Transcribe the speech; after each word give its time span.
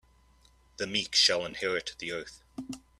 The 0.77 0.87
meek 0.87 1.13
shall 1.13 1.45
inherit 1.45 1.95
the 1.99 2.11
earth. 2.11 2.41